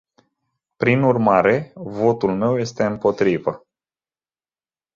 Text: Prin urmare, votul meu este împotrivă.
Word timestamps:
Prin 0.77 1.03
urmare, 1.03 1.71
votul 1.75 2.35
meu 2.35 2.59
este 2.59 2.83
împotrivă. 2.83 3.67